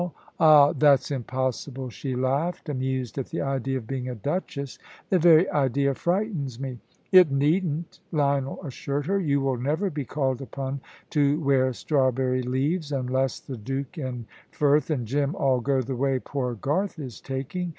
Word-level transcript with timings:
"Ah, 0.39 0.73
that's 0.73 1.11
impossible," 1.11 1.91
she 1.91 2.15
laughed, 2.15 2.69
amused 2.69 3.19
at 3.19 3.27
the 3.27 3.39
idea 3.39 3.77
of 3.77 3.85
being 3.85 4.09
a 4.09 4.15
duchess; 4.15 4.79
"the 5.09 5.19
very 5.19 5.47
idea 5.51 5.93
frightens 5.93 6.59
me." 6.59 6.79
"It 7.11 7.29
needn't," 7.31 7.99
Lionel 8.11 8.59
assured 8.65 9.05
her: 9.05 9.19
"you 9.19 9.41
will 9.41 9.57
never 9.57 9.91
be 9.91 10.03
called 10.03 10.41
upon 10.41 10.81
to 11.11 11.39
wear 11.39 11.71
strawberry 11.71 12.41
leaves, 12.41 12.91
unless 12.91 13.39
the 13.39 13.57
Duke 13.57 13.95
and 13.95 14.25
Frith 14.49 14.89
and 14.89 15.05
Jim 15.05 15.35
all 15.35 15.59
go 15.61 15.83
the 15.83 15.95
way 15.95 16.17
poor 16.17 16.55
Garth 16.55 16.97
is 16.97 17.21
taking. 17.21 17.69